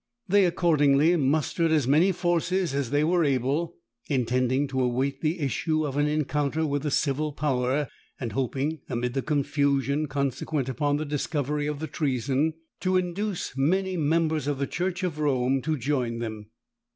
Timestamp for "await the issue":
4.81-5.85